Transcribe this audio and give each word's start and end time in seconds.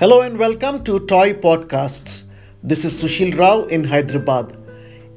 Hello 0.00 0.22
and 0.22 0.38
welcome 0.38 0.82
to 0.84 0.98
Toy 1.00 1.34
Podcasts. 1.34 2.22
This 2.62 2.86
is 2.86 2.94
Sushil 3.02 3.38
Rao 3.38 3.64
in 3.64 3.84
Hyderabad. 3.84 4.56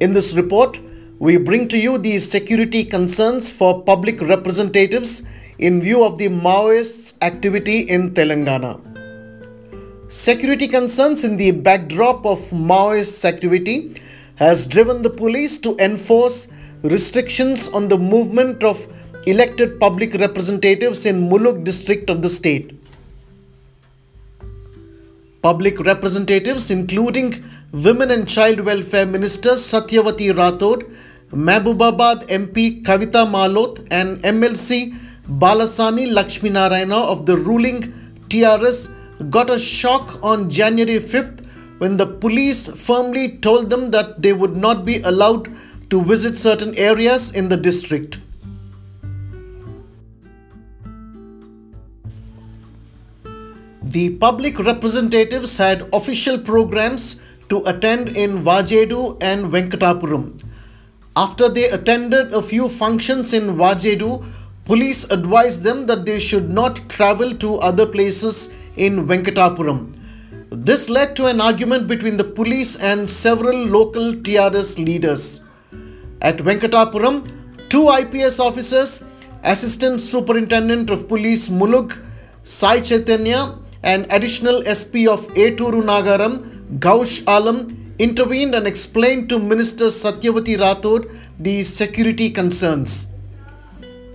In 0.01 0.11
this 0.11 0.33
report, 0.33 0.77
we 1.19 1.37
bring 1.37 1.69
to 1.69 1.77
you 1.77 1.97
the 1.97 2.19
security 2.19 2.83
concerns 2.83 3.49
for 3.49 3.81
public 3.83 4.19
representatives 4.19 5.23
in 5.57 5.79
view 5.79 6.03
of 6.03 6.17
the 6.17 6.27
Maoists' 6.27 7.13
activity 7.21 7.79
in 7.83 8.13
Telangana. 8.13 8.73
Security 10.11 10.67
concerns 10.67 11.23
in 11.23 11.37
the 11.37 11.51
backdrop 11.51 12.25
of 12.25 12.39
Maoists' 12.49 13.23
activity 13.23 14.01
has 14.35 14.67
driven 14.67 15.01
the 15.01 15.09
police 15.09 15.57
to 15.59 15.77
enforce 15.77 16.49
restrictions 16.81 17.69
on 17.69 17.87
the 17.87 17.97
movement 17.97 18.65
of 18.65 18.85
elected 19.27 19.79
public 19.79 20.13
representatives 20.15 21.05
in 21.05 21.29
Mulugu 21.29 21.63
district 21.63 22.09
of 22.09 22.21
the 22.21 22.27
state. 22.27 22.82
Public 25.43 25.77
representatives, 25.81 26.71
including 26.71 27.43
Women 27.73 28.11
and 28.11 28.25
Child 28.25 28.61
Welfare 28.61 29.05
Minister 29.05 29.55
Satyavati 29.63 30.31
Rathod, 30.31 30.89
Mahbubabad 31.31 32.27
MP 32.29 32.81
Kavita 32.81 33.25
Malot, 33.29 33.85
and 33.91 34.19
MLC 34.19 34.93
Balasani 35.27 36.13
Lakshminarayana 36.13 37.11
of 37.11 37.25
the 37.25 37.35
ruling 37.35 37.81
TRS 38.29 38.89
got 39.29 39.49
a 39.49 39.59
shock 39.59 40.17
on 40.23 40.49
January 40.49 40.97
5th 40.97 41.45
when 41.79 41.97
the 41.97 42.07
police 42.07 42.67
firmly 42.67 43.37
told 43.39 43.69
them 43.69 43.91
that 43.91 44.21
they 44.21 44.31
would 44.31 44.55
not 44.55 44.85
be 44.85 45.01
allowed 45.01 45.49
to 45.89 46.01
visit 46.01 46.37
certain 46.37 46.73
areas 46.77 47.31
in 47.31 47.49
the 47.49 47.57
district. 47.57 48.17
The 53.93 54.09
public 54.09 54.57
representatives 54.57 55.55
had 55.57 55.87
official 55.93 56.39
programs 56.39 57.17
to 57.49 57.61
attend 57.67 58.17
in 58.17 58.43
Vajedu 58.43 59.21
and 59.21 59.51
Venkatapuram. 59.51 60.41
After 61.15 61.47
they 61.47 61.69
attended 61.69 62.33
a 62.33 62.41
few 62.41 62.69
functions 62.69 63.33
in 63.33 63.55
Vajedu, 63.55 64.25
police 64.65 65.03
advised 65.11 65.61
them 65.61 65.85
that 65.85 66.07
they 66.07 66.17
should 66.17 66.49
not 66.49 66.89
travel 66.89 67.35
to 67.35 67.57
other 67.59 67.85
places 67.85 68.49
in 68.77 69.05
Venkatapuram. 69.05 69.95
This 70.49 70.89
led 70.89 71.15
to 71.17 71.27
an 71.27 71.39
argument 71.39 71.85
between 71.85 72.17
the 72.17 72.23
police 72.23 72.75
and 72.77 73.07
several 73.07 73.55
local 73.55 74.13
TRS 74.13 74.83
leaders. 74.83 75.41
At 76.19 76.37
Venkatapuram, 76.37 77.69
two 77.69 77.89
IPS 77.89 78.39
officers, 78.39 79.03
Assistant 79.43 80.01
Superintendent 80.01 80.89
of 80.89 81.07
Police 81.07 81.49
Mulugu 81.49 82.03
Sai 82.41 82.79
Chaitanya, 82.79 83.59
and 83.83 84.07
additional 84.09 84.63
SP 84.65 85.05
of 85.07 85.27
Eturu 85.35 85.83
Nagaram, 85.83 86.79
Gaush 86.79 87.21
Alam, 87.27 87.95
intervened 87.99 88.55
and 88.55 88.65
explained 88.65 89.29
to 89.29 89.37
Minister 89.37 89.85
Satyavati 89.85 90.57
Rathod 90.57 91.11
the 91.37 91.63
security 91.63 92.29
concerns. 92.29 93.07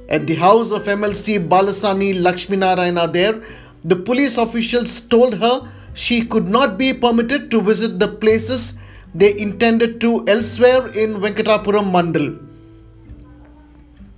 At 0.08 0.27
the 0.27 0.34
house 0.36 0.70
of 0.72 0.84
MLC 0.84 1.46
Balasani 1.48 2.14
Lakshminarayana 2.14 3.12
there, 3.12 3.42
the 3.84 3.94
police 3.96 4.39
officials 4.39 5.00
told 5.00 5.34
her 5.34 5.70
she 5.94 6.24
could 6.24 6.48
not 6.48 6.78
be 6.78 6.94
permitted 6.94 7.50
to 7.50 7.61
visit 7.61 7.98
the 7.98 8.08
places 8.08 8.74
they 9.14 9.39
intended 9.39 10.00
to 10.00 10.24
elsewhere 10.27 10.86
in 10.89 11.16
Venkatapuram 11.16 11.91
Mandal. 11.91 12.48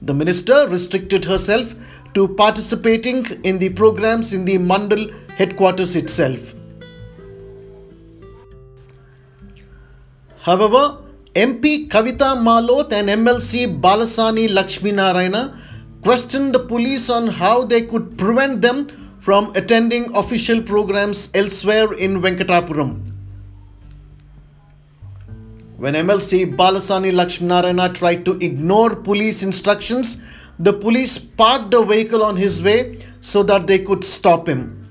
The 0.03 0.15
minister 0.15 0.67
restricted 0.69 1.25
herself 1.25 1.75
to 2.15 2.27
participating 2.29 3.27
in 3.45 3.59
the 3.59 3.69
programs 3.69 4.33
in 4.33 4.45
the 4.45 4.59
Mandal 4.59 5.13
headquarters 5.33 5.95
itself. 5.95 6.55
However, 10.41 10.99
MP 11.35 11.89
Kavita 11.89 12.35
Malot 12.47 12.93
and 12.93 13.09
MLC 13.09 13.81
Balasani 13.81 14.53
Lakshmi 14.53 14.91
Narayana 14.91 15.57
questioned 16.03 16.55
the 16.55 16.61
police 16.61 17.11
on 17.11 17.27
how 17.27 17.65
they 17.65 17.83
could 17.83 18.17
prevent 18.17 18.63
them 18.63 18.89
from 19.19 19.53
attending 19.55 20.15
official 20.17 20.63
programs 20.63 21.31
elsewhere 21.35 21.93
in 21.93 22.23
Venkatapuram. 22.23 23.07
When 25.81 25.95
MLC 25.95 26.45
Balasani 26.57 27.11
Lakshminarayana 27.11 27.95
tried 27.95 28.27
to 28.27 28.33
ignore 28.43 28.95
police 28.95 29.43
instructions, 29.43 30.19
the 30.59 30.75
police 30.75 31.17
parked 31.17 31.73
a 31.73 31.83
vehicle 31.83 32.23
on 32.23 32.37
his 32.37 32.63
way 32.63 32.99
so 33.23 33.43
that 33.45 33.67
they 33.67 33.79
could 33.79 34.05
stop 34.05 34.47
him. 34.47 34.91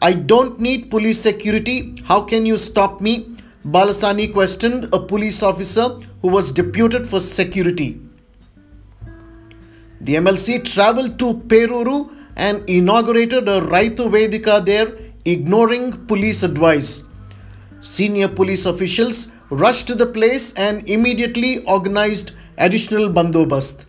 I 0.00 0.12
don't 0.12 0.60
need 0.60 0.88
police 0.88 1.20
security. 1.20 1.96
How 2.04 2.20
can 2.20 2.46
you 2.46 2.56
stop 2.58 3.00
me? 3.00 3.38
Balasani 3.66 4.32
questioned 4.32 4.84
a 4.94 5.00
police 5.00 5.42
officer 5.42 5.98
who 6.22 6.28
was 6.28 6.52
deputed 6.52 7.08
for 7.08 7.18
security. 7.18 8.00
The 10.00 10.14
MLC 10.14 10.64
traveled 10.64 11.18
to 11.18 11.34
Peruru 11.48 12.08
and 12.36 12.62
inaugurated 12.70 13.48
a 13.48 13.60
Raitu 13.62 14.08
Vedika 14.08 14.64
there, 14.64 14.96
ignoring 15.24 16.06
police 16.06 16.44
advice. 16.44 17.02
Senior 17.80 18.28
police 18.28 18.64
officials 18.64 19.26
rushed 19.50 19.86
to 19.88 19.94
the 19.94 20.06
place 20.06 20.52
and 20.54 20.88
immediately 20.88 21.58
organized 21.64 22.32
additional 22.56 23.08
bandobast. 23.08 23.84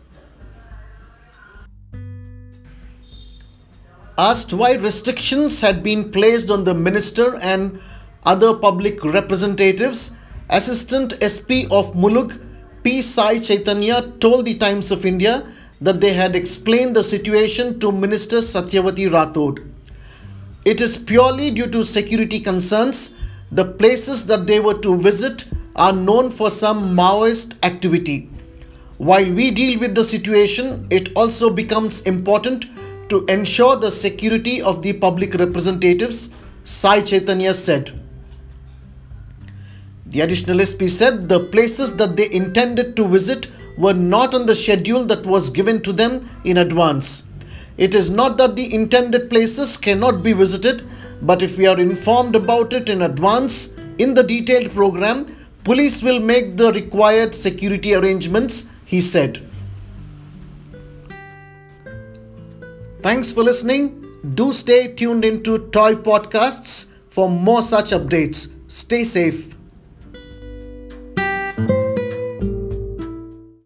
Asked 4.17 4.53
why 4.53 4.73
restrictions 4.73 5.61
had 5.61 5.81
been 5.81 6.11
placed 6.11 6.49
on 6.49 6.63
the 6.63 6.73
minister 6.73 7.37
and 7.41 7.79
other 8.23 8.53
public 8.53 9.03
representatives, 9.03 10.11
Assistant 10.49 11.13
SP 11.23 11.65
of 11.71 11.93
Mulugu 11.93 12.39
P. 12.83 13.01
Sai 13.01 13.39
Chaitanya 13.39 14.01
told 14.19 14.45
the 14.45 14.55
Times 14.55 14.91
of 14.91 15.05
India 15.05 15.47
that 15.79 16.01
they 16.01 16.13
had 16.13 16.35
explained 16.35 16.95
the 16.95 17.03
situation 17.03 17.79
to 17.79 17.91
Minister 17.91 18.37
Satyavati 18.37 19.09
Rathod. 19.09 19.67
It 20.65 20.81
is 20.81 20.97
purely 20.97 21.49
due 21.49 21.67
to 21.67 21.83
security 21.83 22.39
concerns 22.39 23.11
the 23.51 23.65
places 23.65 24.25
that 24.27 24.47
they 24.47 24.59
were 24.59 24.79
to 24.79 24.97
visit 24.97 25.45
are 25.75 25.91
known 25.91 26.29
for 26.31 26.49
some 26.49 26.95
Maoist 26.95 27.53
activity. 27.63 28.29
While 28.97 29.31
we 29.33 29.51
deal 29.51 29.79
with 29.79 29.93
the 29.95 30.03
situation, 30.03 30.87
it 30.89 31.11
also 31.15 31.49
becomes 31.49 32.01
important 32.01 32.65
to 33.09 33.25
ensure 33.25 33.75
the 33.75 33.91
security 33.91 34.61
of 34.61 34.81
the 34.81 34.93
public 34.93 35.33
representatives, 35.33 36.29
Sai 36.63 37.01
Chaitanya 37.01 37.53
said. 37.53 37.99
The 40.05 40.21
additional 40.21 40.59
SP 40.63 40.87
said 40.87 41.27
the 41.27 41.39
places 41.39 41.95
that 41.95 42.15
they 42.15 42.31
intended 42.31 42.95
to 42.95 43.07
visit 43.07 43.49
were 43.77 43.93
not 43.93 44.33
on 44.33 44.45
the 44.45 44.55
schedule 44.55 45.05
that 45.05 45.25
was 45.25 45.49
given 45.49 45.81
to 45.81 45.91
them 45.91 46.29
in 46.45 46.57
advance. 46.57 47.23
It 47.77 47.93
is 47.93 48.11
not 48.11 48.37
that 48.37 48.55
the 48.55 48.73
intended 48.73 49.29
places 49.29 49.77
cannot 49.77 50.21
be 50.21 50.33
visited, 50.33 50.85
but 51.21 51.41
if 51.41 51.57
we 51.57 51.67
are 51.67 51.79
informed 51.79 52.35
about 52.35 52.73
it 52.73 52.89
in 52.89 53.01
advance 53.01 53.67
in 53.97 54.13
the 54.13 54.23
detailed 54.23 54.71
program, 54.71 55.35
police 55.63 56.01
will 56.01 56.19
make 56.19 56.57
the 56.57 56.71
required 56.71 57.35
security 57.35 57.93
arrangements, 57.93 58.65
he 58.85 58.99
said. 58.99 59.47
Thanks 63.01 63.31
for 63.31 63.43
listening. 63.43 63.97
Do 64.35 64.53
stay 64.53 64.93
tuned 64.93 65.25
into 65.25 65.57
Toy 65.69 65.93
Podcasts 65.93 66.85
for 67.09 67.29
more 67.29 67.61
such 67.61 67.91
updates. 67.91 68.51
Stay 68.67 69.03
safe. 69.03 69.55